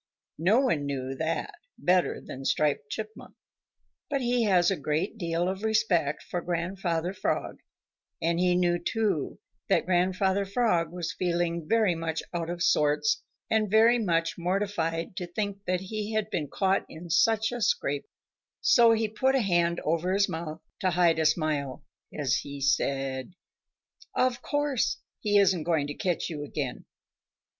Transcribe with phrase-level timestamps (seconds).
[0.39, 3.35] No one knew that better than Striped Chipmunk,
[4.09, 7.59] but he has a great deal of respect for Grandfather Frog,
[8.19, 9.37] and he knew too
[9.69, 15.27] that Grandfather Frog was feeling very much out of sorts and very much mortified to
[15.27, 18.07] think that he had been caught in such a scrape,
[18.59, 23.35] so he put a hand over his mouth to hide a smile as he said:
[24.15, 26.85] "Of course he isn't going to catch you again.